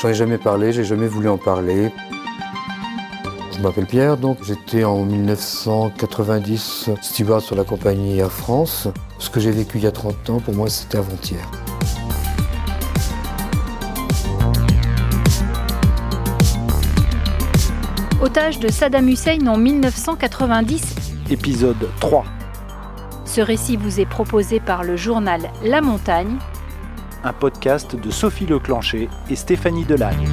J'en 0.00 0.10
ai 0.10 0.14
jamais 0.14 0.38
parlé, 0.38 0.72
j'ai 0.72 0.84
jamais 0.84 1.08
voulu 1.08 1.28
en 1.28 1.38
parler. 1.38 1.90
Je 3.52 3.60
m'appelle 3.60 3.86
Pierre, 3.86 4.16
donc 4.16 4.38
j'étais 4.44 4.84
en 4.84 5.04
1990 5.04 6.90
steward 7.02 7.42
sur 7.42 7.56
la 7.56 7.64
compagnie 7.64 8.18
Air 8.18 8.30
France. 8.30 8.86
Ce 9.18 9.28
que 9.28 9.40
j'ai 9.40 9.50
vécu 9.50 9.78
il 9.78 9.82
y 9.82 9.86
a 9.88 9.90
30 9.90 10.30
ans, 10.30 10.38
pour 10.38 10.54
moi, 10.54 10.68
c'était 10.68 10.98
avant-hier. 10.98 11.44
Otage 18.22 18.60
de 18.60 18.68
Saddam 18.68 19.08
Hussein 19.08 19.48
en 19.48 19.58
1990. 19.58 20.94
Épisode 21.28 21.88
3. 21.98 22.24
Ce 23.24 23.40
récit 23.40 23.76
vous 23.76 23.98
est 23.98 24.06
proposé 24.06 24.60
par 24.60 24.84
le 24.84 24.96
journal 24.96 25.50
La 25.64 25.80
Montagne. 25.80 26.38
Un 27.24 27.32
podcast 27.32 27.96
de 27.96 28.10
Sophie 28.12 28.46
Leclancher 28.46 29.08
et 29.28 29.34
Stéphanie 29.34 29.84
Delagne. 29.84 30.28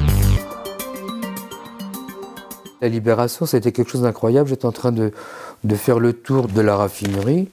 La 2.80 2.88
libération, 2.88 3.44
c'était 3.44 3.72
quelque 3.72 3.90
chose 3.90 4.02
d'incroyable. 4.02 4.48
J'étais 4.48 4.66
en 4.66 4.72
train 4.72 4.92
de, 4.92 5.10
faire 5.74 5.98
le 5.98 6.12
tour 6.12 6.46
de 6.46 6.60
la 6.60 6.76
raffinerie. 6.76 7.48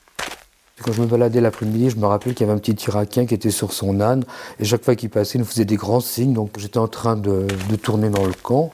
Quand 0.84 0.92
je 0.92 1.02
me 1.02 1.08
baladais 1.08 1.42
l'après-midi, 1.42 1.90
je 1.90 1.98
me 1.98 2.06
rappelle 2.06 2.36
qu'il 2.36 2.46
y 2.46 2.50
avait 2.50 2.58
un 2.58 2.62
petit 2.62 2.78
Irakien 2.88 3.26
qui 3.26 3.34
était 3.34 3.50
sur 3.50 3.73
son 3.73 4.02
âne. 4.02 4.23
Et 4.59 4.66
chaque 4.66 4.84
fois 4.84 4.96
qu'il 4.96 5.09
passait, 5.09 5.40
il 5.40 5.42
nous 5.42 5.48
faisait 5.48 5.66
des 5.66 5.78
grands 5.78 6.00
signes. 6.00 6.34
Donc 6.34 6.52
j'étais 6.59 6.78
en 6.78 6.88
train 6.88 7.16
de 7.16 7.48
tourner 7.81 8.12
dans 8.12 8.26
le 8.26 8.34
camp. 8.34 8.72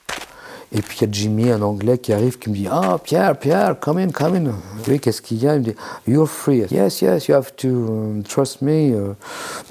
Et 0.72 0.82
puis 0.84 1.00
il 1.00 1.02
y 1.02 1.10
a 1.10 1.12
Jimmy, 1.12 1.50
un 1.50 1.64
Anglais, 1.64 1.98
qui 1.98 2.14
arrive, 2.14 2.38
qui 2.38 2.50
me 2.50 2.56
dit 2.56 2.68
Ah, 2.70 2.94
oh, 2.94 2.98
Pierre, 3.04 3.38
Pierre, 3.38 3.80
come 3.80 3.98
in, 3.98 4.10
come 4.10 4.36
in. 4.36 4.52
Oui, 4.88 5.00
qu'est-ce 5.00 5.22
qu'il 5.22 5.42
y 5.42 5.48
a? 5.48 5.56
Il 5.56 5.62
me 5.62 5.66
dit 5.66 5.76
You're 6.08 6.28
free. 6.28 6.64
Yes, 6.70 7.02
yes, 7.02 7.28
you 7.28 7.34
have 7.34 7.56
to 7.58 7.68
um, 7.68 8.24
trust 8.24 8.62
me, 8.62 8.92
uh, 8.92 9.16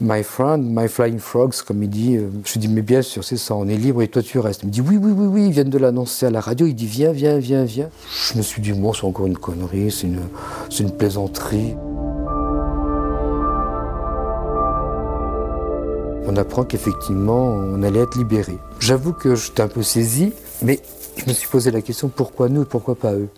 my 0.00 0.24
friend, 0.24 0.74
my 0.74 0.88
flying 0.88 1.18
frogs, 1.18 1.62
comme 1.62 1.84
il 1.84 1.90
dit. 1.90 2.18
Je 2.44 2.52
lui 2.54 2.60
dis 2.60 2.68
Mais 2.68 2.82
bien 2.82 3.02
sûr, 3.02 3.22
c'est 3.22 3.36
ça, 3.36 3.54
on 3.54 3.68
est 3.68 3.76
libre 3.76 4.02
et 4.02 4.08
toi 4.08 4.22
tu 4.22 4.40
restes. 4.40 4.62
Il 4.64 4.66
me 4.66 4.72
dit 4.72 4.80
Oui, 4.80 4.96
oui, 4.96 5.12
oui, 5.14 5.26
oui, 5.26 5.46
ils 5.46 5.52
viennent 5.52 5.70
de 5.70 5.78
l'annoncer 5.78 6.26
à 6.26 6.30
la 6.30 6.40
radio. 6.40 6.66
Il 6.66 6.74
dit 6.74 6.86
Viens, 6.86 7.12
viens, 7.12 7.38
viens, 7.38 7.64
viens. 7.64 7.90
Je 8.32 8.36
me 8.36 8.42
suis 8.42 8.60
dit 8.60 8.72
Bon, 8.72 8.92
c'est 8.92 9.06
encore 9.06 9.26
une 9.26 9.38
connerie, 9.38 9.92
c'est 9.92 10.08
une, 10.08 10.20
une 10.80 10.90
plaisanterie. 10.90 11.74
on 16.28 16.36
apprend 16.36 16.62
qu'effectivement, 16.62 17.46
on 17.46 17.82
allait 17.82 18.00
être 18.00 18.18
libéré. 18.18 18.58
J'avoue 18.80 19.14
que 19.14 19.34
j'étais 19.34 19.62
un 19.62 19.68
peu 19.68 19.82
saisi, 19.82 20.34
mais 20.62 20.80
je 21.16 21.26
me 21.26 21.32
suis 21.32 21.48
posé 21.48 21.70
la 21.70 21.82
question 21.82 22.08
pourquoi 22.08 22.48
nous 22.48 22.62
et 22.62 22.66
pourquoi 22.66 22.94
pas 22.94 23.12
eux? 23.12 23.28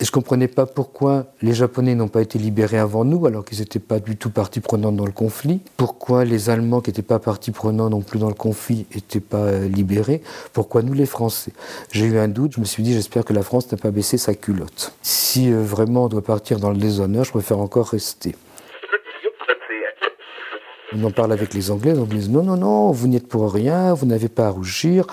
Et 0.00 0.04
je 0.04 0.10
ne 0.10 0.14
comprenais 0.14 0.48
pas 0.48 0.66
pourquoi 0.66 1.26
les 1.40 1.54
Japonais 1.54 1.94
n'ont 1.94 2.08
pas 2.08 2.20
été 2.20 2.36
libérés 2.36 2.78
avant 2.78 3.04
nous, 3.04 3.26
alors 3.26 3.44
qu'ils 3.44 3.60
n'étaient 3.60 3.78
pas 3.78 4.00
du 4.00 4.16
tout 4.16 4.30
partie 4.30 4.58
prenante 4.58 4.96
dans 4.96 5.06
le 5.06 5.12
conflit. 5.12 5.60
Pourquoi 5.76 6.24
les 6.24 6.50
Allemands, 6.50 6.80
qui 6.80 6.90
n'étaient 6.90 7.02
pas 7.02 7.20
partie 7.20 7.52
prenante 7.52 7.92
non 7.92 8.00
plus 8.00 8.18
dans 8.18 8.28
le 8.28 8.34
conflit, 8.34 8.86
n'étaient 8.92 9.20
pas 9.20 9.60
libérés? 9.60 10.20
Pourquoi 10.52 10.82
nous, 10.82 10.94
les 10.94 11.06
Français? 11.06 11.52
J'ai 11.92 12.06
eu 12.06 12.18
un 12.18 12.26
doute, 12.26 12.54
je 12.56 12.60
me 12.60 12.64
suis 12.64 12.82
dit 12.82 12.92
j'espère 12.92 13.24
que 13.24 13.32
la 13.32 13.44
France 13.44 13.70
n'a 13.70 13.78
pas 13.78 13.92
baissé 13.92 14.18
sa 14.18 14.34
culotte. 14.34 14.92
Si 15.02 15.52
euh, 15.52 15.62
vraiment 15.62 16.04
on 16.04 16.08
doit 16.08 16.24
partir 16.24 16.58
dans 16.58 16.70
le 16.70 16.76
déshonneur, 16.76 17.24
je 17.24 17.30
préfère 17.30 17.60
encore 17.60 17.86
rester. 17.86 18.34
On 20.96 21.02
en 21.02 21.10
parle 21.10 21.32
avec 21.32 21.54
les 21.54 21.72
Anglais, 21.72 21.92
donc 21.92 22.08
ils 22.12 22.18
disent 22.18 22.30
non, 22.30 22.44
non, 22.44 22.56
non, 22.56 22.92
vous 22.92 23.08
n'y 23.08 23.16
êtes 23.16 23.26
pour 23.26 23.52
rien, 23.52 23.94
vous 23.94 24.06
n'avez 24.06 24.28
pas 24.28 24.46
à 24.46 24.50
rougir. 24.50 25.06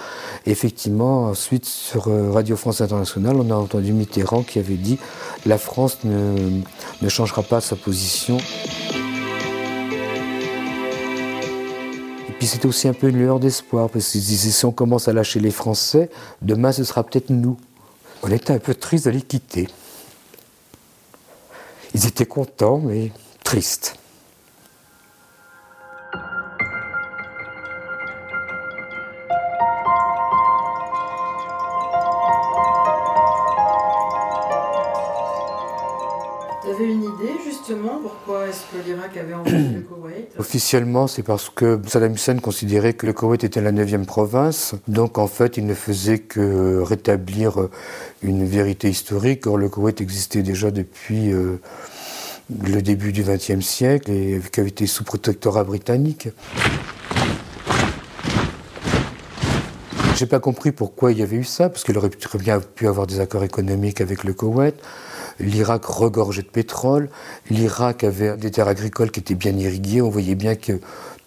Et 0.46 0.52
effectivement, 0.52 1.26
ensuite, 1.26 1.66
sur 1.66 2.06
Radio 2.32 2.56
France 2.56 2.82
Internationale, 2.82 3.36
on 3.38 3.50
a 3.50 3.56
entendu 3.56 3.92
Mitterrand 3.92 4.44
qui 4.44 4.60
avait 4.60 4.76
dit 4.76 5.00
la 5.48 5.58
France 5.58 5.98
ne, 6.04 6.62
ne 7.02 7.10
changera 7.10 7.42
pas 7.42 7.62
sa 7.62 7.76
position. 7.76 8.38
Et 12.30 12.34
puis 12.38 12.46
c'était 12.46 12.68
aussi 12.68 12.88
un 12.88 12.94
peu 12.94 13.10
une 13.10 13.18
lueur 13.18 13.40
d'espoir, 13.40 13.90
parce 13.90 14.10
qu'ils 14.10 14.22
disaient 14.22 14.52
si 14.52 14.66
on 14.66 14.72
commence 14.72 15.08
à 15.08 15.14
lâcher 15.14 15.40
les 15.40 15.50
Français, 15.50 16.12
demain 16.44 16.72
ce 16.72 16.84
sera 16.84 17.04
peut-être 17.04 17.32
nous. 17.32 17.58
On 18.22 18.30
était 18.30 18.54
un 18.54 18.60
peu 18.60 18.76
tristes 18.76 19.06
de 19.06 19.12
les 19.12 19.24
quitter. 19.24 19.68
Ils 21.96 22.06
étaient 22.06 22.28
contents, 22.28 22.78
mais 22.78 23.12
tristes. 23.44 23.96
Officiellement, 40.52 41.08
c'est 41.08 41.24
parce 41.24 41.50
que 41.50 41.80
Saddam 41.88 42.16
Hussein 42.16 42.38
considérait 42.40 42.92
que 42.92 43.06
le 43.06 43.14
Koweït 43.14 43.46
était 43.46 43.62
la 43.62 43.72
9e 43.72 44.04
province. 44.04 44.76
Donc 44.90 45.18
en 45.18 45.28
fait, 45.28 45.56
il 45.56 45.66
ne 45.66 45.74
faisait 45.74 46.20
que 46.20 46.82
rétablir 46.82 47.70
une 48.22 48.46
vérité 48.46 48.90
historique. 48.90 49.48
Or, 49.48 49.58
le 49.58 49.70
Koweït 49.70 50.02
existait 50.02 50.44
déjà 50.44 50.70
depuis 50.70 51.32
euh, 51.32 51.62
le 52.66 52.82
début 52.82 53.14
du 53.14 53.24
XXe 53.24 53.66
siècle 53.66 54.12
et 54.12 54.42
avait 54.58 54.68
été 54.68 54.88
sous 54.88 55.06
protectorat 55.06 55.64
britannique. 55.64 56.28
J'ai 60.18 60.26
pas 60.26 60.42
compris 60.42 60.74
pourquoi 60.74 61.14
il 61.14 61.20
y 61.20 61.24
avait 61.24 61.38
eu 61.38 61.46
ça, 61.46 61.70
parce 61.70 61.86
qu'il 61.86 61.98
aurait 61.98 62.10
très 62.10 62.40
bien 62.40 62.60
pu 62.60 62.90
avoir 62.90 63.08
des 63.08 63.22
accords 63.22 63.46
économiques 63.46 64.02
avec 64.02 64.26
le 64.26 64.34
Koweït. 64.34 64.76
L'Irak 65.42 65.86
regorgeait 65.86 66.44
de 66.44 66.48
pétrole. 66.48 67.10
L'Irak 67.50 68.04
avait 68.04 68.38
des 68.38 68.52
terres 68.52 68.68
agricoles 68.68 69.12
qui 69.12 69.20
étaient 69.20 69.36
bien 69.36 69.56
irriguées. 69.58 70.02
On 70.02 70.10
voyait 70.10 70.36
bien 70.36 70.56
que 70.56 70.80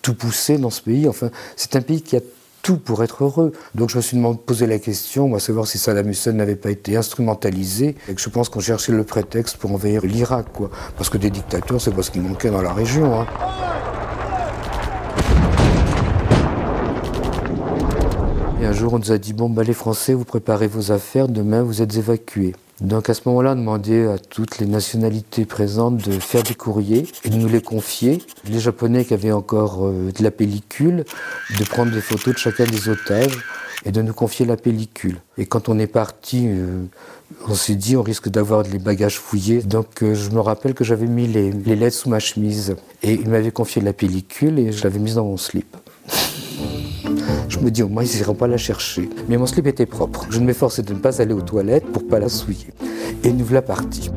tout 0.02 0.14
poussait 0.14 0.58
dans 0.58 0.70
ce 0.70 0.82
pays. 0.82 1.08
Enfin, 1.08 1.30
c'est 1.56 1.76
un 1.76 1.80
pays 1.80 2.02
qui 2.02 2.16
a 2.16 2.20
tout 2.62 2.78
pour 2.78 3.04
être 3.04 3.24
heureux. 3.24 3.52
Donc 3.74 3.90
je 3.90 3.98
me 3.98 4.02
suis 4.02 4.18
posé 4.46 4.66
la 4.66 4.78
question, 4.78 5.34
à 5.34 5.38
savoir 5.38 5.66
si 5.66 5.78
Saddam 5.78 6.08
Hussein 6.08 6.32
n'avait 6.32 6.56
pas 6.56 6.70
été 6.70 6.96
instrumentalisé, 6.96 7.94
et 8.08 8.14
que 8.14 8.20
je 8.20 8.28
pense 8.30 8.48
qu'on 8.48 8.60
cherchait 8.60 8.92
le 8.92 9.04
prétexte 9.04 9.58
pour 9.58 9.70
envahir 9.70 10.00
l'Irak, 10.02 10.46
quoi. 10.52 10.70
Parce 10.96 11.10
que 11.10 11.18
des 11.18 11.30
dictateurs, 11.30 11.80
c'est 11.80 11.90
pas 11.90 12.02
ce 12.02 12.10
qui 12.10 12.20
manquait 12.20 12.50
dans 12.50 12.62
la 12.62 12.72
région. 12.72 13.20
Hein. 13.20 13.26
Et 18.62 18.66
un 18.66 18.72
jour, 18.72 18.94
on 18.94 18.98
nous 18.98 19.12
a 19.12 19.18
dit, 19.18 19.34
bon, 19.34 19.50
bah, 19.50 19.62
les 19.62 19.74
Français, 19.74 20.14
vous 20.14 20.24
préparez 20.24 20.66
vos 20.66 20.90
affaires, 20.90 21.28
demain, 21.28 21.62
vous 21.62 21.82
êtes 21.82 21.94
évacués. 21.96 22.54
Donc 22.80 23.08
à 23.08 23.14
ce 23.14 23.22
moment-là, 23.26 23.52
on 23.52 23.56
demandait 23.56 24.06
à 24.06 24.18
toutes 24.18 24.58
les 24.58 24.66
nationalités 24.66 25.44
présentes 25.44 25.98
de 25.98 26.18
faire 26.18 26.42
des 26.42 26.54
courriers 26.54 27.06
et 27.24 27.30
de 27.30 27.36
nous 27.36 27.48
les 27.48 27.62
confier. 27.62 28.22
Les 28.48 28.58
Japonais 28.58 29.04
qui 29.04 29.14
avaient 29.14 29.32
encore 29.32 29.86
euh, 29.86 30.10
de 30.10 30.22
la 30.22 30.30
pellicule, 30.30 31.04
de 31.58 31.64
prendre 31.64 31.92
des 31.92 32.00
photos 32.00 32.34
de 32.34 32.38
chacun 32.38 32.64
des 32.64 32.88
otages 32.88 33.38
et 33.84 33.92
de 33.92 34.02
nous 34.02 34.14
confier 34.14 34.46
la 34.46 34.56
pellicule. 34.56 35.18
Et 35.38 35.46
quand 35.46 35.68
on 35.68 35.78
est 35.78 35.86
parti, 35.86 36.46
euh, 36.48 36.84
on 37.46 37.54
s'est 37.54 37.74
dit 37.74 37.96
on 37.96 38.02
risque 38.02 38.28
d'avoir 38.28 38.62
les 38.62 38.78
bagages 38.78 39.18
fouillés. 39.18 39.62
Donc 39.62 40.02
euh, 40.02 40.14
je 40.14 40.30
me 40.30 40.40
rappelle 40.40 40.74
que 40.74 40.84
j'avais 40.84 41.06
mis 41.06 41.28
les, 41.28 41.52
lettres 41.52 41.96
sous 41.96 42.08
ma 42.08 42.18
chemise 42.18 42.74
et 43.02 43.12
il 43.12 43.28
m'avait 43.28 43.52
confié 43.52 43.82
la 43.82 43.92
pellicule 43.92 44.58
et 44.58 44.72
je 44.72 44.82
l'avais 44.82 44.98
mise 44.98 45.14
dans 45.14 45.24
mon 45.24 45.36
slip. 45.36 45.76
Je 47.48 47.58
me 47.58 47.70
dis, 47.70 47.82
au 47.82 47.88
moins, 47.88 48.04
ils 48.04 48.16
n'iront 48.16 48.34
pas 48.34 48.46
la 48.46 48.56
chercher. 48.56 49.08
Mais 49.28 49.36
mon 49.36 49.46
slip 49.46 49.66
était 49.66 49.86
propre. 49.86 50.26
Je 50.30 50.40
m'efforçais 50.40 50.82
de 50.82 50.92
ne 50.92 50.98
pas 50.98 51.20
aller 51.20 51.34
aux 51.34 51.42
toilettes 51.42 51.86
pour 51.86 52.06
pas 52.06 52.18
la 52.18 52.28
souiller. 52.28 52.72
Et 53.22 53.32
nous 53.32 53.44
voilà 53.44 53.62
partis. 53.62 54.10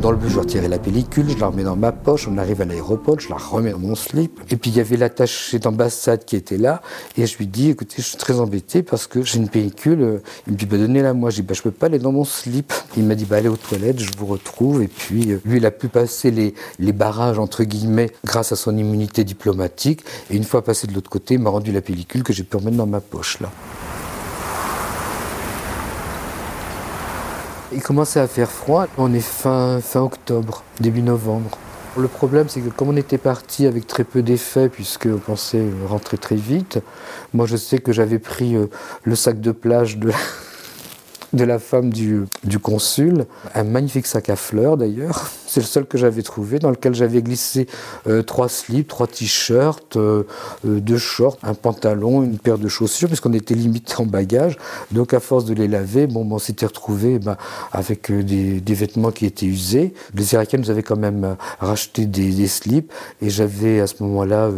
Dans 0.00 0.12
le 0.12 0.16
bus, 0.16 0.32
je 0.32 0.38
retirais 0.38 0.68
la 0.68 0.78
pellicule, 0.78 1.28
je 1.28 1.36
la 1.36 1.48
remets 1.48 1.62
dans 1.62 1.76
ma 1.76 1.92
poche, 1.92 2.26
on 2.26 2.38
arrive 2.38 2.62
à 2.62 2.64
l'aéroport, 2.64 3.20
je 3.20 3.28
la 3.28 3.36
remets 3.36 3.72
dans 3.72 3.78
mon 3.78 3.94
slip. 3.94 4.40
Et 4.50 4.56
puis 4.56 4.70
il 4.70 4.76
y 4.78 4.80
avait 4.80 4.96
l'attaché 4.96 5.58
d'ambassade 5.58 6.24
qui 6.24 6.36
était 6.36 6.56
là, 6.56 6.80
et 7.18 7.26
je 7.26 7.36
lui 7.36 7.46
dis, 7.46 7.68
écoutez, 7.68 7.96
je 7.98 8.02
suis 8.02 8.16
très 8.16 8.40
embêté 8.40 8.82
parce 8.82 9.06
que 9.06 9.22
j'ai 9.22 9.36
une 9.36 9.50
pellicule. 9.50 10.22
Il 10.46 10.54
me 10.54 10.58
dit, 10.58 10.64
bah, 10.64 10.78
donnez-la 10.78 11.12
moi. 11.12 11.28
Je 11.28 11.36
dis, 11.36 11.42
bah, 11.42 11.52
je 11.52 11.60
peux 11.60 11.70
pas 11.70 11.86
aller 11.86 11.98
dans 11.98 12.12
mon 12.12 12.24
slip. 12.24 12.72
Il 12.96 13.04
m'a 13.04 13.14
dit, 13.14 13.26
bah, 13.26 13.36
allez 13.36 13.48
aux 13.48 13.58
toilettes, 13.58 14.00
je 14.00 14.10
vous 14.16 14.24
retrouve. 14.24 14.82
Et 14.82 14.88
puis 14.88 15.32
euh, 15.32 15.40
lui, 15.44 15.58
il 15.58 15.66
a 15.66 15.70
pu 15.70 15.88
passer 15.88 16.30
les, 16.30 16.54
les 16.78 16.92
barrages, 16.92 17.38
entre 17.38 17.64
guillemets, 17.64 18.10
grâce 18.24 18.52
à 18.52 18.56
son 18.56 18.78
immunité 18.78 19.22
diplomatique. 19.22 20.02
Et 20.30 20.36
une 20.36 20.44
fois 20.44 20.64
passé 20.64 20.86
de 20.86 20.94
l'autre 20.94 21.10
côté, 21.10 21.34
il 21.34 21.40
m'a 21.40 21.50
rendu 21.50 21.72
la 21.72 21.82
pellicule 21.82 22.22
que 22.22 22.32
j'ai 22.32 22.44
pu 22.44 22.56
remettre 22.56 22.78
dans 22.78 22.86
ma 22.86 23.00
poche, 23.00 23.38
là. 23.40 23.50
Il 27.72 27.82
commençait 27.82 28.18
à 28.18 28.26
faire 28.26 28.50
froid. 28.50 28.86
On 28.98 29.14
est 29.14 29.20
fin, 29.20 29.80
fin 29.80 30.00
octobre, 30.00 30.64
début 30.80 31.02
novembre. 31.02 31.50
Le 31.96 32.08
problème, 32.08 32.48
c'est 32.48 32.60
que 32.60 32.68
comme 32.68 32.88
on 32.88 32.96
était 32.96 33.18
parti 33.18 33.66
avec 33.66 33.86
très 33.86 34.02
peu 34.02 34.22
d'effets, 34.22 34.68
puisqu'on 34.68 35.18
pensait 35.18 35.64
rentrer 35.86 36.18
très 36.18 36.36
vite, 36.36 36.78
moi 37.32 37.46
je 37.46 37.56
sais 37.56 37.78
que 37.78 37.92
j'avais 37.92 38.18
pris 38.18 38.56
euh, 38.56 38.66
le 39.04 39.14
sac 39.14 39.40
de 39.40 39.52
plage 39.52 39.98
de, 39.98 40.12
la 41.44 41.58
femme 41.60 41.92
du, 41.92 42.24
du, 42.44 42.58
consul, 42.58 43.26
un 43.54 43.64
magnifique 43.64 44.06
sac 44.06 44.30
à 44.30 44.36
fleurs 44.36 44.76
d'ailleurs, 44.76 45.30
C'est 45.50 45.58
le 45.58 45.66
seul 45.66 45.84
que 45.84 45.98
j'avais 45.98 46.22
trouvé, 46.22 46.60
dans 46.60 46.70
lequel 46.70 46.94
j'avais 46.94 47.22
glissé 47.22 47.66
euh, 48.06 48.22
trois 48.22 48.48
slips, 48.48 48.86
trois 48.86 49.08
t-shirts, 49.08 49.96
euh, 49.96 50.22
euh, 50.64 50.78
deux 50.78 50.96
shorts, 50.96 51.38
un 51.42 51.54
pantalon, 51.54 52.22
une 52.22 52.38
paire 52.38 52.56
de 52.56 52.68
chaussures, 52.68 53.08
puisqu'on 53.08 53.32
était 53.32 53.56
limité 53.56 53.94
en 53.98 54.06
bagage. 54.06 54.58
Donc 54.92 55.12
à 55.12 55.18
force 55.18 55.46
de 55.46 55.54
les 55.54 55.66
laver, 55.66 56.06
bon, 56.06 56.24
on 56.30 56.38
s'était 56.38 56.66
retrouvé 56.66 57.18
bah, 57.18 57.36
avec 57.72 58.12
des, 58.12 58.74
vêtements 58.74 59.10
qui 59.10 59.26
étaient 59.26 59.46
usés. 59.46 59.92
Les 60.14 60.34
Irakiens 60.34 60.60
nous 60.60 60.70
avaient 60.70 60.84
quand 60.84 60.96
même 60.96 61.34
racheté 61.58 62.06
des, 62.06 62.30
des 62.30 62.46
slips, 62.46 62.92
et 63.20 63.28
j'avais 63.28 63.80
à 63.80 63.88
ce 63.88 64.04
moment-là 64.04 64.50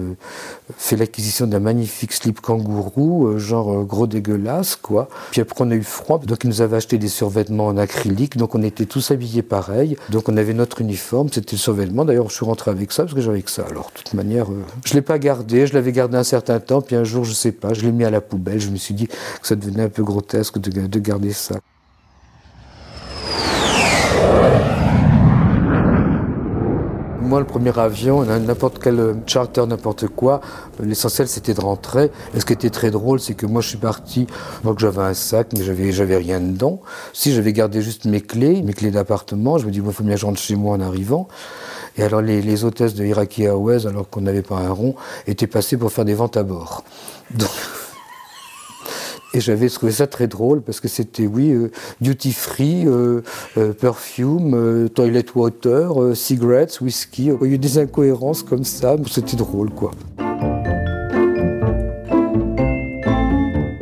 fait 0.77 0.97
l'acquisition 0.97 1.47
d'un 1.47 1.61
magnifique 1.61 2.13
slip 2.13 2.43
kangourou, 2.43 3.39
genre 3.39 3.85
gros 3.85 4.07
dégueulasse, 4.07 4.77
quoi. 4.77 5.09
Puis 5.31 5.41
après 5.41 5.65
on 5.65 5.71
a 5.71 5.75
eu 5.75 5.83
froid, 5.83 6.19
donc 6.19 6.45
ils 6.45 6.49
nous 6.49 6.61
avaient 6.61 6.77
acheté 6.77 6.99
des 6.99 7.09
survêtements 7.09 7.69
en 7.69 7.79
acrylique, 7.79 8.37
donc 8.37 8.55
on 8.55 8.63
était 8.63 8.85
tous 8.85 9.11
habillés 9.11 9.41
pareil. 9.41 9.97
Donc 10.11 10.29
on 10.29 10.37
avait 10.37 10.53
notre 10.53 10.82
c'était 11.33 11.53
le 11.53 11.59
survêtement. 11.59 12.05
D'ailleurs, 12.05 12.29
je 12.29 12.35
suis 12.35 12.45
rentré 12.45 12.71
avec 12.71 12.93
ça 12.93 13.05
parce 13.05 13.15
que 13.15 13.21
j'avais 13.21 13.43
que 13.43 13.51
ça. 13.51 13.65
Alors, 13.69 13.91
de 13.95 13.99
toute 14.03 14.15
manière, 14.15 14.51
euh, 14.51 14.65
je 14.85 14.93
ne 14.93 14.97
l'ai 14.97 15.03
pas 15.03 15.19
gardé. 15.19 15.67
Je 15.67 15.75
l'avais 15.75 15.93
gardé 15.93 16.17
un 16.17 16.25
certain 16.25 16.61
temps. 16.61 16.81
Puis 16.81 16.97
un 16.97 17.05
jour, 17.05 17.25
je 17.25 17.31
ne 17.31 17.35
sais 17.35 17.53
pas, 17.53 17.75
je 17.75 17.83
l'ai 17.83 17.93
mis 17.93 18.05
à 18.05 18.11
la 18.11 18.21
poubelle. 18.21 18.61
Je 18.61 18.71
me 18.71 18.77
suis 18.77 18.95
dit 18.95 19.07
que 19.07 19.15
ça 19.43 19.57
devenait 19.57 19.85
un 19.85 19.89
peu 19.89 20.03
grotesque 20.03 20.59
de 20.59 20.99
garder 20.99 21.33
ça. 21.33 21.57
Moi, 27.33 27.41
le 27.41 27.47
premier 27.47 27.79
avion, 27.79 28.25
n'importe 28.25 28.79
quel 28.79 29.17
charter, 29.27 29.65
n'importe 29.67 30.07
quoi, 30.07 30.43
l'essentiel 30.79 31.27
c'était 31.27 31.55
de 31.55 31.63
rentrer. 31.63 32.11
Et 32.35 32.41
ce 32.41 32.45
qui 32.45 32.53
était 32.53 32.69
très 32.69 32.91
drôle, 32.91 33.21
c'est 33.21 33.33
que 33.33 33.47
moi 33.47 33.63
je 33.63 33.69
suis 33.69 33.79
parti, 33.79 34.27
moi 34.65 34.75
que 34.75 34.83
j'avais 34.83 35.01
un 35.01 35.15
sac, 35.15 35.47
mais 35.57 35.65
j'avais, 35.65 35.93
j'avais 35.93 36.19
rien 36.19 36.41
dedans. 36.41 36.83
Si 37.15 37.33
j'avais 37.33 37.55
gardé 37.55 37.81
juste 37.81 38.05
mes 38.05 38.21
clés, 38.21 38.61
mes 38.61 38.75
clés 38.75 38.91
d'appartement, 38.91 39.57
je 39.57 39.65
me 39.65 39.71
dis, 39.71 39.79
il 39.79 39.93
faut 39.93 40.05
bien 40.05 40.17
que 40.17 40.21
je 40.21 40.27
rentre 40.27 40.41
chez 40.41 40.57
moi 40.57 40.77
en 40.77 40.81
arrivant. 40.83 41.27
Et 41.97 42.03
alors 42.03 42.21
les, 42.21 42.65
hôtesses 42.65 42.93
de 42.93 43.07
Iraqi 43.07 43.45
Airways, 43.45 43.87
alors 43.87 44.11
qu'on 44.11 44.21
n'avait 44.21 44.43
pas 44.43 44.57
un 44.57 44.71
rond, 44.71 44.95
étaient 45.27 45.47
passées 45.47 45.79
pour 45.79 45.91
faire 45.91 46.05
des 46.05 46.13
ventes 46.13 46.37
à 46.37 46.43
bord. 46.43 46.85
Et 49.35 49.41
j'avais 49.41 49.69
trouvé 49.69 49.93
ça 49.93 50.07
très 50.07 50.27
drôle 50.27 50.61
parce 50.63 50.81
que 50.81 50.89
c'était, 50.89 51.27
oui, 51.27 51.51
euh, 51.51 51.71
duty 52.01 52.33
free, 52.33 52.87
euh, 52.87 53.23
euh, 53.57 53.73
perfume, 53.73 54.89
toilet 54.95 55.25
water, 55.35 56.15
cigarettes, 56.15 56.81
whisky. 56.81 57.27
Il 57.27 57.49
y 57.49 57.53
a 57.53 57.55
eu 57.55 57.59
des 57.59 57.79
incohérences 57.79 58.43
comme 58.43 58.65
ça. 58.65 58.97
C'était 59.11 59.37
drôle, 59.37 59.71
quoi. 59.71 59.91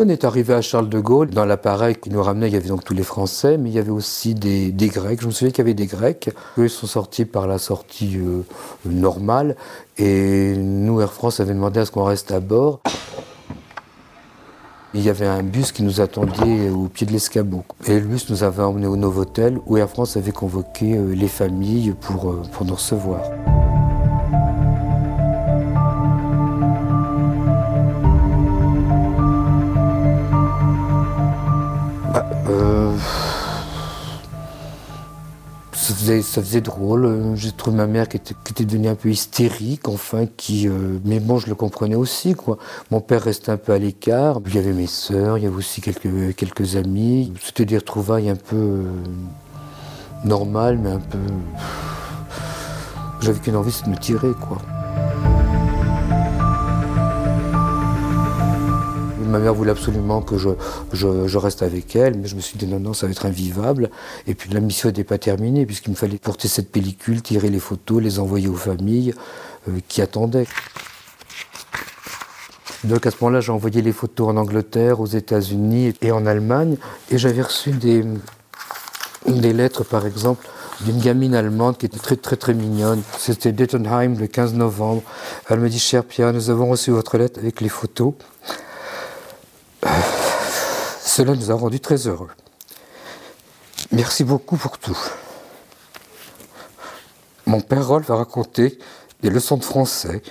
On 0.03 0.09
est 0.09 0.25
arrivé 0.25 0.55
à 0.55 0.63
Charles 0.63 0.89
de 0.89 0.99
Gaulle. 0.99 1.31
Dans 1.31 1.45
l'appareil 1.45 1.97
qui 1.97 2.11
nous 2.11 2.23
ramenait, 2.23 2.49
il 2.49 2.55
y 2.55 2.57
avait 2.57 2.69
donc 2.69 2.85
tous 2.85 2.95
les 2.95 3.03
Français, 3.03 3.59
mais 3.59 3.69
il 3.71 3.75
y 3.75 3.79
avait 3.79 3.91
aussi 3.91 4.35
des, 4.35 4.73
Grecs. 4.73 5.21
Je 5.21 5.27
me 5.27 5.31
souviens 5.31 5.51
qu'il 5.51 5.59
y 5.59 5.67
avait 5.67 5.75
des 5.75 5.87
Grecs. 5.87 6.31
Eux, 6.59 6.65
ils 6.65 6.71
sont 6.71 6.87
sortis 6.87 7.27
par 7.27 7.47
la 7.47 7.59
sortie 7.59 8.19
normale. 8.87 9.57
Et 9.99 10.55
nous, 10.57 11.01
Air 11.01 11.13
France, 11.13 11.41
avait 11.41 11.53
demandé 11.53 11.81
à 11.81 11.85
ce 11.85 11.91
qu'on 11.91 12.05
reste 12.05 12.33
à 12.33 12.41
bord. 12.41 12.81
Il 14.93 15.03
y 15.03 15.09
avait 15.09 15.27
un 15.27 15.45
bus 15.45 15.71
qui 15.71 15.85
nous 15.85 16.01
attendait 16.01 16.69
au 16.69 16.89
pied 16.89 17.07
de 17.07 17.13
l'escabeau. 17.13 17.63
Et 17.87 18.01
le 18.01 18.07
bus 18.07 18.29
nous 18.29 18.43
avait 18.43 18.63
emmenés 18.63 18.89
au 18.89 18.97
Novotel 18.97 19.59
où 19.67 19.77
Air 19.77 19.89
France 19.89 20.17
avait 20.17 20.33
convoqué 20.33 20.97
euh, 20.97 21.15
les 21.15 21.29
familles 21.29 21.95
pour, 22.01 22.31
euh, 22.31 22.43
pour 22.53 22.67
nous 22.67 22.75
recevoir. 22.75 23.21
Ça 36.23 36.43
faisait, 36.43 36.61
drôle. 36.61 37.05
Euh, 37.05 37.37
j'ai 37.37 37.53
trouvé 37.53 37.77
ma 37.77 37.87
mère 37.87 38.09
qui 38.09 38.17
était, 38.17 38.65
devenue 38.65 38.89
un 38.89 38.95
peu 38.95 39.11
hystérique, 39.11 39.89
enfin, 39.89 40.27
qui, 40.37 40.69
euh, 40.69 40.99
mais 41.05 41.21
bon, 41.21 41.39
je 41.39 41.49
le 41.49 41.55
comprenais 41.55 41.95
aussi, 41.95 42.35
quoi. 42.35 42.59
Mon 42.91 43.01
père 43.01 43.23
restait 43.23 43.53
un 43.53 43.57
peu 43.57 43.73
à 43.73 43.79
l'écart. 43.79 44.41
Il 44.47 44.55
y 44.55 44.59
avait 44.59 44.73
mes 44.73 44.87
sœurs, 44.87 45.39
il 45.39 45.45
y 45.45 45.47
avait 45.47 45.57
aussi 45.57 45.81
quelques, 45.81 46.35
quelques 46.37 46.77
amis. 46.77 47.33
C'était 47.43 47.67
des 47.67 47.79
retrouvailles 47.79 48.31
un 48.31 48.37
peu 48.37 48.57
euh, 48.57 48.83
normales, 50.25 50.79
mais 50.79 50.91
un 50.91 51.01
peu. 51.01 51.19
J'avais 53.21 53.39
qu'une 53.39 53.57
envie, 53.57 53.73
c'est 53.73 53.85
de 53.85 53.91
me 53.91 53.99
tirer, 53.99 54.33
quoi. 54.49 54.59
Ma 59.31 59.39
mère 59.39 59.55
voulait 59.55 59.71
absolument 59.71 60.23
que 60.23 60.37
je, 60.37 61.39
reste 61.39 61.63
avec 61.63 61.95
elle, 61.95 62.17
mais 62.19 62.27
je 62.27 62.35
me 62.35 62.41
suis 62.41 62.59
dit 62.59 62.67
non, 62.67 62.81
non, 62.81 62.93
ça 62.93 63.07
va 63.07 63.13
être 63.13 63.27
invivable. 63.27 63.91
Et 64.27 64.35
puis 64.35 64.51
la 64.53 64.61
mission 64.61 64.89
n'était 64.89 65.05
pas 65.05 65.19
terminée, 65.19 65.67
puisqu'il 65.67 65.91
me 65.91 65.97
fallait 65.97 66.19
porter 66.19 66.49
cette 66.49 66.73
pellicule, 66.73 67.23
tirer 67.23 67.49
les 67.49 67.61
photos, 67.61 68.03
les 68.03 68.19
envoyer 68.19 68.49
aux 68.49 68.55
familles 68.55 69.15
euh, 69.69 69.79
qui 69.89 70.03
attendaient. 70.03 70.47
Donc 72.85 73.07
à 73.07 73.11
ce 73.11 73.17
moment-là, 73.21 73.41
j'ai 73.41 73.53
envoyé 73.53 73.83
les 73.83 73.93
photos 73.93 74.29
en 74.29 74.37
Angleterre, 74.37 75.01
aux 75.01 75.07
États-Unis 75.07 75.95
et 76.01 76.11
en 76.11 76.27
Allemagne. 76.27 76.77
Et 77.11 77.19
j'avais 77.19 77.43
reçu 77.43 77.71
des, 77.71 78.05
des 79.27 79.53
lettres, 79.53 79.85
par 79.85 80.07
exemple, 80.07 80.49
d'une 80.81 80.99
gamine 80.99 81.35
allemande 81.35 81.77
qui 81.77 81.87
était 81.87 81.99
très 81.99 82.17
très 82.17 82.37
très 82.37 82.55
mignonne. 82.55 83.03
C'était 83.19 83.53
Dettenheim 83.53 84.19
le 84.19 84.27
15 84.27 84.55
novembre. 84.55 85.03
Elle 85.49 85.61
me 85.61 85.69
dit, 85.69 85.79
cher 85.79 86.05
Pierre, 86.05 86.33
nous 86.33 86.51
avons 86.51 86.71
reçu 86.71 86.91
votre 86.91 87.17
lettre 87.19 87.39
avec 87.39 87.61
les 87.61 87.69
photos. 87.69 88.15
Cela 91.11 91.35
nous 91.35 91.51
a 91.51 91.55
rendus 91.55 91.81
très 91.81 92.07
heureux. 92.07 92.31
Merci 93.91 94.23
beaucoup 94.23 94.57
pour 94.57 94.79
tout. 94.79 94.97
Mon 97.47 97.61
père 97.61 97.89
Rolf 97.89 98.07
va 98.07 98.15
raconter 98.15 98.79
des 99.21 99.29
leçons 99.29 99.57
de 99.57 99.65
français. 99.65 100.23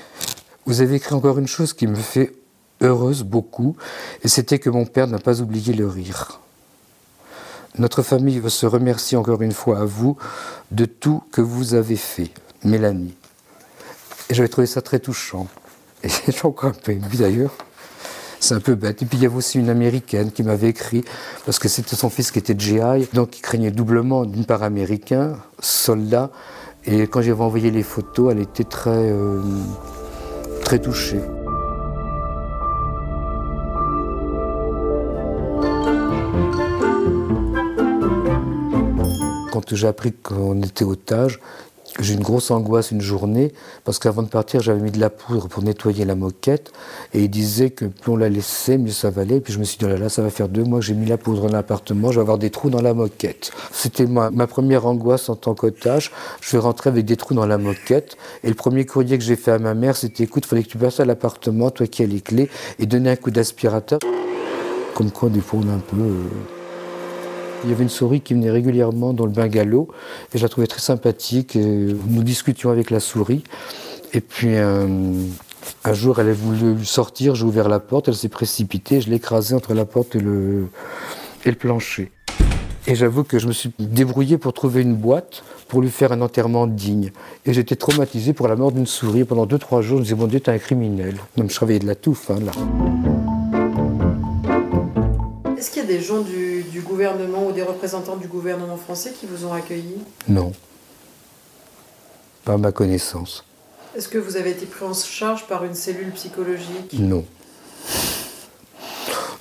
Vous 0.66 0.80
avez 0.80 0.96
écrit 0.96 1.16
encore 1.16 1.38
une 1.38 1.50
chose 1.50 1.74
qui 1.74 1.86
me 1.86 1.96
fait 1.98 2.32
heureuse 2.80 3.24
beaucoup, 3.24 3.76
et 4.24 4.30
c'était 4.30 4.58
que 4.58 4.70
mon 4.70 4.86
père 4.86 5.08
n'a 5.08 5.20
pas 5.20 5.42
oublié 5.42 5.74
le 5.74 5.86
rire. 5.86 6.40
Notre 7.78 8.02
famille 8.02 8.40
veut 8.40 8.48
se 8.48 8.66
remercier 8.66 9.18
encore 9.18 9.42
une 9.42 9.52
fois 9.52 9.80
à 9.80 9.86
vous 9.86 10.16
de 10.72 10.86
tout 10.86 11.22
que 11.34 11.42
vous 11.42 11.74
avez 11.74 11.98
fait, 11.98 12.32
Mélanie. 12.64 13.18
Et 14.30 14.34
j'avais 14.34 14.48
trouvé 14.48 14.66
ça 14.66 14.82
très 14.82 15.00
touchant. 15.00 15.48
Et 16.04 16.10
j'ai 16.30 16.46
encore 16.46 16.70
un 16.70 16.72
peu 16.72 16.96
d'ailleurs. 16.96 17.52
C'est 18.40 18.56
un 18.56 18.60
peu 18.60 18.76
bête. 18.76 19.02
Et 19.02 19.06
puis 19.06 19.18
il 19.18 19.24
y 19.24 19.26
avait 19.26 19.36
aussi 19.36 19.60
une 19.60 19.70
américaine 19.70 20.32
qui 20.32 20.44
m'avait 20.44 20.70
écrit, 20.70 21.04
parce 21.46 21.60
que 21.60 21.68
c'était 21.68 21.96
son 21.96 22.10
fils 22.10 22.32
qui 22.32 22.40
était 22.40 22.56
GI, 22.58 23.08
donc 23.14 23.38
il 23.38 23.42
craignait 23.42 23.72
doublement, 23.72 24.26
d'une 24.26 24.46
part 24.46 24.64
américain, 24.64 25.38
soldat, 25.60 26.32
et 26.86 27.04
quand 27.04 27.22
j'avais 27.22 27.44
envoyé 27.44 27.72
les 27.72 27.84
photos, 27.84 28.32
elle 28.32 28.40
était 28.40 28.64
très, 28.64 28.90
euh, 28.90 29.42
très 30.62 30.80
touchée. 30.80 31.20
Quand 39.52 39.76
j'ai 39.76 39.88
appris 39.88 40.14
qu'on 40.14 40.62
était 40.62 40.86
otage, 40.86 41.40
j'ai 42.04 42.14
une 42.14 42.22
grosse 42.22 42.52
angoisse 42.52 42.92
une 42.92 43.02
journée 43.02 43.52
parce 43.84 44.00
qu'avant 44.00 44.24
de 44.24 44.28
partir, 44.28 44.62
j'avais 44.62 44.82
mis 44.82 44.92
de 44.92 45.00
la 45.00 45.10
poudre 45.10 45.48
pour 45.48 45.64
nettoyer 45.64 46.06
la 46.06 46.16
moquette 46.16 46.72
et 47.14 47.24
il 47.24 47.30
disait 47.30 47.70
que 47.70 47.86
plus 47.86 48.12
on 48.12 48.18
la 48.18 48.30
laissait, 48.30 48.78
mieux 48.78 48.92
ça 48.92 49.10
valait. 49.10 49.40
Puis 49.42 49.54
je 49.54 49.60
me 49.60 49.64
suis 49.64 49.78
dit, 49.78 49.86
oh 49.86 49.90
là 49.90 49.98
là, 49.98 50.10
ça 50.10 50.22
va 50.22 50.30
faire 50.30 50.50
deux 50.50 50.64
mois 50.64 50.80
que 50.80 50.86
j'ai 50.86 50.94
mis 50.94 51.06
la 51.06 51.18
poudre 51.18 51.48
dans 51.48 51.54
l'appartement, 51.54 52.12
je 52.12 52.16
vais 52.16 52.22
avoir 52.22 52.38
des 52.38 52.50
trous 52.50 52.70
dans 52.70 52.82
la 52.82 52.94
moquette. 52.94 53.52
C'était 53.72 54.06
ma, 54.06 54.30
première 54.48 54.86
angoisse 54.86 55.30
en 55.30 55.36
tant 55.36 55.56
qu'otage. 55.56 56.12
Je 56.42 56.52
vais 56.52 56.62
rentrer 56.62 56.90
avec 56.90 57.06
des 57.06 57.18
trous 57.18 57.34
dans 57.34 57.46
la 57.46 57.58
moquette 57.58 58.18
et 58.44 58.50
le 58.50 58.56
premier 58.56 58.86
courrier 58.86 59.18
que 59.18 59.24
j'ai 59.24 59.36
fait 59.36 59.52
à 59.52 59.60
ma 59.60 59.74
mère, 59.74 59.96
c'était 59.96 60.24
écoute, 60.24 60.46
il 60.46 60.50
fallait 60.50 60.64
que 60.64 60.70
tu 60.70 60.78
passes 60.78 61.00
à 61.00 61.06
l'appartement, 61.06 61.70
toi 61.70 61.88
qui 61.88 62.04
as 62.04 62.08
les 62.08 62.22
clés, 62.22 62.50
et 62.80 62.86
donner 62.86 63.12
un 63.12 63.16
coup 63.16 63.32
d'aspirateur. 63.32 64.00
Comme 64.96 65.12
quoi, 65.12 65.30
on 65.54 65.70
a 65.70 65.74
un 65.74 65.80
peu. 65.80 66.02
Euh, 66.02 66.59
il 67.64 67.70
y 67.70 67.74
avait 67.74 67.84
une 67.84 67.90
souris 67.90 68.22
qui 68.22 68.34
venait 68.34 68.52
régulièrement 68.52 69.14
dans 69.14 69.26
le 69.26 69.32
bungalow 69.32 69.90
et 70.34 70.38
je 70.38 70.44
la 70.44 70.50
trouvais 70.50 70.68
très 70.68 70.80
sympathique. 70.80 71.56
nous 71.56 72.24
discutions 72.24 72.70
avec 72.70 72.90
la 72.90 73.00
souris. 73.00 73.44
Et 74.14 74.22
puis 74.22 74.56
euh, 74.56 74.88
un 75.84 75.94
jour, 75.94 76.20
elle 76.20 76.30
a 76.30 76.34
voulu 76.34 76.84
sortir, 76.86 77.36
j'ai 77.36 77.46
ouvert 77.46 77.70
la 77.70 77.80
porte, 77.80 78.08
elle 78.08 78.16
s'est 78.16 78.30
précipitée, 78.30 79.02
je 79.02 79.10
l'ai 79.10 79.18
écrasée 79.18 79.56
entre 79.56 79.74
la 79.74 79.86
porte 79.86 80.16
et 80.16 80.20
le, 80.20 80.70
plancher. 81.60 82.12
Et 82.88 82.96
j'avoue 82.96 83.24
que 83.24 83.38
je 83.38 83.48
me 83.48 83.52
suis 83.52 83.72
débrouillé 83.78 84.38
pour 84.38 84.54
trouver 84.54 84.82
une 84.82 84.96
boîte 84.96 85.44
pour 85.68 85.82
lui 85.82 85.90
faire 85.90 86.12
un 86.12 86.22
enterrement 86.22 86.66
digne. 86.66 87.12
Et 87.46 87.54
j'étais 87.54 87.76
traumatisé 87.76 88.34
pour 88.34 88.48
la 88.48 88.56
mort 88.56 88.72
d'une 88.72 88.88
souris. 88.88 89.26
Pendant 89.26 89.46
deux, 89.46 89.60
trois 89.60 89.82
jours, 89.82 89.98
je 89.98 90.00
me 90.00 90.04
disais, 90.06 90.16
bon 90.16 90.26
Dieu, 90.26 90.40
t'es 90.40 90.52
un 90.52 90.58
criminel. 90.58 91.16
Même 91.38 91.50
je 91.50 91.56
travaillais 91.56 91.80
de 91.80 91.88
la 91.88 91.96
touffe, 91.96 92.32
hein, 92.32 92.40
là. 92.44 92.52
Est-ce 95.60 95.72
qu'il 95.72 95.82
y 95.82 95.86
a 95.86 95.90
des 95.90 96.00
gens 96.00 96.22
du, 96.22 96.82
gouvernement 96.86 97.48
ou 97.48 97.52
des 97.52 97.64
représentants 97.64 98.16
du 98.16 98.30
gouvernement 98.30 98.78
français 98.78 99.12
qui 99.12 99.26
vous 99.26 99.46
ont 99.46 99.52
accueilli 99.52 99.98
Non. 100.30 100.54
Pas 102.46 102.54
à 102.54 102.58
ma 102.58 102.72
connaissance. 102.72 103.44
Est-ce 103.94 104.08
que 104.08 104.18
vous 104.18 104.38
avez 104.38 104.52
été 104.52 104.66
pris 104.66 104.86
en 104.86 104.94
charge 104.94 105.48
par 105.48 105.66
une 105.66 105.74
cellule 105.74 106.12
psychologique 106.12 106.94
Non. 106.98 107.26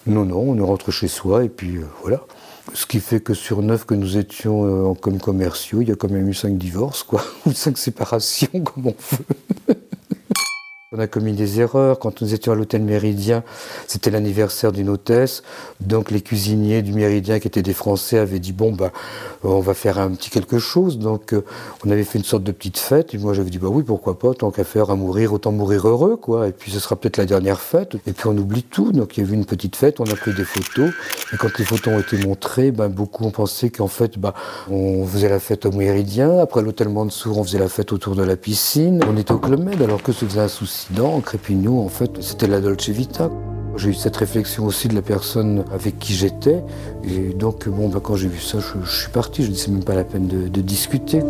Non, 0.08 0.24
non, 0.24 0.40
on 0.40 0.58
est 0.58 0.66
rentré 0.66 0.90
chez 0.90 1.06
soi 1.06 1.44
et 1.44 1.48
puis 1.48 1.76
euh, 1.76 1.86
voilà. 2.02 2.24
Ce 2.74 2.84
qui 2.84 2.98
fait 2.98 3.20
que 3.20 3.32
sur 3.32 3.62
neuf 3.62 3.86
que 3.86 3.94
nous 3.94 4.16
étions 4.16 4.96
comme 4.96 5.20
commerciaux, 5.20 5.82
il 5.82 5.88
y 5.88 5.92
a 5.92 5.94
quand 5.94 6.10
même 6.10 6.28
eu 6.28 6.34
cinq 6.34 6.58
divorces, 6.58 7.04
quoi, 7.04 7.22
ou 7.46 7.52
cinq 7.52 7.78
séparations, 7.78 8.48
comme 8.64 8.88
on 8.88 8.96
veut. 9.12 9.24
On 10.90 11.00
a 11.00 11.06
commis 11.06 11.34
des 11.34 11.60
erreurs. 11.60 11.98
Quand 11.98 12.22
nous 12.22 12.32
étions 12.32 12.52
à 12.52 12.54
l'hôtel 12.54 12.80
Méridien, 12.80 13.42
c'était 13.86 14.10
l'anniversaire 14.10 14.72
d'une 14.72 14.88
hôtesse. 14.88 15.42
Donc 15.82 16.10
les 16.10 16.22
cuisiniers 16.22 16.80
du 16.80 16.94
Méridien, 16.94 17.40
qui 17.40 17.46
étaient 17.46 17.60
des 17.60 17.74
Français, 17.74 18.16
avaient 18.16 18.38
dit 18.38 18.54
bon 18.54 18.72
bah 18.72 18.90
on 19.44 19.60
va 19.60 19.74
faire 19.74 19.98
un 19.98 20.10
petit 20.12 20.30
quelque 20.30 20.58
chose. 20.58 20.98
Donc 20.98 21.34
euh, 21.34 21.44
on 21.84 21.90
avait 21.90 22.04
fait 22.04 22.16
une 22.16 22.24
sorte 22.24 22.42
de 22.42 22.52
petite 22.52 22.78
fête. 22.78 23.12
Et 23.12 23.18
moi 23.18 23.34
j'avais 23.34 23.50
dit 23.50 23.58
bah 23.58 23.68
oui 23.70 23.82
pourquoi 23.82 24.18
pas, 24.18 24.32
tant 24.32 24.50
qu'à 24.50 24.64
faire 24.64 24.88
à 24.88 24.96
mourir, 24.96 25.34
autant 25.34 25.52
mourir 25.52 25.86
heureux 25.86 26.16
quoi. 26.16 26.48
Et 26.48 26.52
puis 26.52 26.72
ce 26.72 26.80
sera 26.80 26.96
peut-être 26.96 27.18
la 27.18 27.26
dernière 27.26 27.60
fête. 27.60 27.96
Et 28.06 28.12
puis 28.14 28.26
on 28.26 28.38
oublie 28.38 28.62
tout. 28.62 28.90
Donc 28.90 29.18
il 29.18 29.24
y 29.24 29.26
a 29.26 29.30
eu 29.30 29.34
une 29.34 29.44
petite 29.44 29.76
fête. 29.76 30.00
On 30.00 30.06
a 30.06 30.16
pris 30.16 30.32
des 30.32 30.44
photos. 30.44 30.90
Et 31.34 31.36
quand 31.36 31.58
les 31.58 31.66
photos 31.66 31.92
ont 31.92 32.00
été 32.00 32.16
montrées, 32.26 32.70
ben, 32.70 32.88
beaucoup 32.88 33.26
ont 33.26 33.30
pensé 33.30 33.68
qu'en 33.68 33.88
fait 33.88 34.18
bah 34.18 34.32
on 34.70 35.06
faisait 35.06 35.28
la 35.28 35.38
fête 35.38 35.66
au 35.66 35.70
Méridien. 35.70 36.38
Après 36.38 36.62
l'hôtel 36.62 36.88
Mansour, 36.88 37.36
on 37.36 37.44
faisait 37.44 37.58
la 37.58 37.68
fête 37.68 37.92
autour 37.92 38.16
de 38.16 38.22
la 38.22 38.36
piscine. 38.36 39.04
On 39.06 39.18
était 39.18 39.32
au 39.32 39.38
Club 39.38 39.62
Med 39.62 39.82
alors 39.82 40.02
que 40.02 40.12
se 40.12 40.24
faisait 40.24 40.40
un 40.40 40.48
souci 40.48 40.77
en 41.00 41.20
Crépignou, 41.20 41.80
en 41.80 41.88
fait, 41.88 42.22
c'était 42.22 42.46
la 42.46 42.60
Dolce 42.60 42.88
Vita. 42.88 43.30
J'ai 43.76 43.90
eu 43.90 43.94
cette 43.94 44.16
réflexion 44.16 44.64
aussi 44.64 44.88
de 44.88 44.94
la 44.94 45.02
personne 45.02 45.64
avec 45.72 45.98
qui 45.98 46.14
j'étais. 46.14 46.62
Et 47.04 47.34
donc, 47.34 47.68
bon, 47.68 47.88
bah, 47.88 48.00
quand 48.02 48.16
j'ai 48.16 48.28
vu 48.28 48.40
ça, 48.40 48.58
je, 48.58 48.90
suis 48.90 49.10
parti. 49.10 49.44
Je 49.44 49.50
dis, 49.50 49.58
c'est 49.58 49.70
même 49.70 49.84
pas 49.84 49.94
la 49.94 50.04
peine 50.04 50.26
de 50.26 50.60
discuter. 50.60 51.22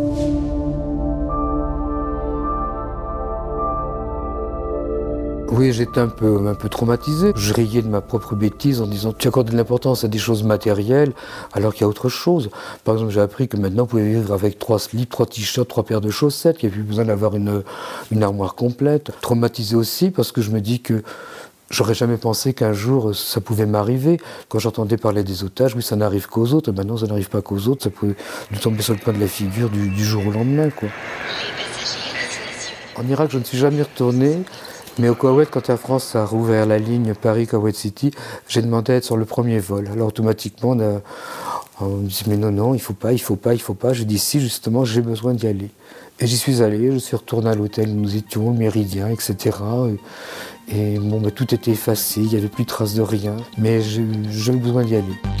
Oui, 5.51 5.73
j'étais 5.73 5.99
un 5.99 6.07
peu, 6.07 6.47
un 6.47 6.53
peu 6.53 6.69
traumatisé. 6.69 7.31
Je 7.35 7.53
riais 7.53 7.81
de 7.81 7.87
ma 7.87 8.01
propre 8.01 8.35
bêtise 8.35 8.81
en 8.81 8.87
disant 8.87 9.13
tu 9.13 9.27
accordes 9.27 9.49
de 9.49 9.57
l'importance 9.57 10.03
à 10.03 10.07
des 10.07 10.19
choses 10.19 10.43
matérielles 10.43 11.11
alors 11.53 11.73
qu'il 11.73 11.81
y 11.81 11.83
a 11.85 11.87
autre 11.87 12.07
chose. 12.07 12.51
Par 12.83 12.93
exemple, 12.95 13.11
j'ai 13.11 13.21
appris 13.21 13.47
que 13.47 13.57
maintenant 13.57 13.83
vous 13.83 13.89
pouvez 13.89 14.13
vivre 14.13 14.31
avec 14.33 14.59
trois 14.59 14.77
slips, 14.77 15.09
trois 15.09 15.25
t-shirts, 15.25 15.67
trois 15.67 15.83
paires 15.83 16.01
de 16.01 16.11
chaussettes, 16.11 16.59
qu'il 16.59 16.69
n'y 16.69 16.73
a 16.73 16.75
plus 16.75 16.83
besoin 16.83 17.05
d'avoir 17.05 17.35
une, 17.35 17.63
une 18.11 18.21
armoire 18.21 18.53
complète. 18.53 19.11
Traumatisé 19.21 19.75
aussi 19.75 20.11
parce 20.11 20.31
que 20.31 20.41
je 20.41 20.51
me 20.51 20.61
dis 20.61 20.81
que 20.81 21.03
J'aurais 21.71 21.93
jamais 21.93 22.17
pensé 22.17 22.53
qu'un 22.53 22.73
jour 22.73 23.15
ça 23.15 23.41
pouvait 23.41 23.67
m'arriver. 23.67 24.19
Quand 24.47 24.57
j'entendais 24.57 24.97
parler 24.97 25.23
des 25.23 25.43
otages, 25.43 25.75
oui, 25.75 25.83
ça 25.83 25.95
n'arrive 25.95 26.27
qu'aux 26.27 26.47
autres. 26.53 26.71
Maintenant, 26.71 26.97
ça 26.97 27.05
n'arrive 27.05 27.29
pas 27.29 27.43
qu'aux 27.43 27.67
autres. 27.67 27.83
Ça 27.83 27.91
pouvait 27.91 28.15
nous 28.49 28.57
tomber 28.57 28.81
sur 28.81 28.95
le 28.95 28.99
coin 28.99 29.13
de 29.13 29.19
la 29.19 29.27
figure 29.27 29.69
du, 29.69 29.89
du 29.89 30.03
jour 30.03 30.25
au 30.25 30.31
lendemain, 30.31 30.71
quoi. 30.71 30.89
En 32.97 33.07
Irak, 33.07 33.29
je 33.31 33.37
ne 33.37 33.43
suis 33.43 33.59
jamais 33.59 33.83
retourné. 33.83 34.39
Mais 34.99 35.07
au 35.07 35.15
Koweït, 35.15 35.49
quand 35.49 35.69
Air 35.69 35.79
France 35.79 36.17
a 36.17 36.25
rouvert 36.25 36.65
la 36.65 36.77
ligne 36.77 37.13
Paris-Koweït 37.13 37.73
City, 37.73 38.11
j'ai 38.49 38.61
demandé 38.61 38.91
à 38.91 38.95
être 38.97 39.05
sur 39.05 39.15
le 39.15 39.23
premier 39.23 39.59
vol. 39.59 39.87
Alors 39.87 40.09
automatiquement, 40.09 40.71
on, 41.79 41.85
me 41.85 42.07
dit 42.07 42.23
mais 42.27 42.35
non, 42.35 42.51
non, 42.51 42.73
il 42.73 42.81
faut 42.81 42.93
pas, 42.93 43.13
il 43.13 43.19
faut 43.19 43.37
pas, 43.37 43.53
il 43.53 43.61
faut 43.61 43.75
pas. 43.75 43.93
J'ai 43.93 44.03
dit 44.03 44.19
si, 44.19 44.41
justement, 44.41 44.83
j'ai 44.83 44.99
besoin 44.99 45.33
d'y 45.33 45.47
aller. 45.47 45.69
Et 46.19 46.27
j'y 46.27 46.35
suis 46.35 46.61
allé, 46.61 46.91
je 46.91 46.97
suis 46.97 47.15
retourné 47.15 47.49
à 47.49 47.55
l'hôtel 47.55 47.87
où 47.87 47.93
nous 47.93 48.17
étions, 48.17 48.51
le 48.51 48.57
Méridien, 48.57 49.07
etc. 49.07 49.57
Et, 50.67 50.99
bon, 50.99 51.21
ben, 51.21 51.31
tout 51.31 51.55
était 51.55 51.71
effacé, 51.71 52.19
il 52.19 52.27
n'y 52.27 52.35
avait 52.35 52.49
plus 52.49 52.63
de 52.63 52.69
traces 52.69 52.93
de 52.93 53.01
rien. 53.01 53.37
Mais 53.57 53.79
j'avais 53.81 54.57
besoin 54.57 54.83
d'y 54.83 54.97
aller. 54.97 55.38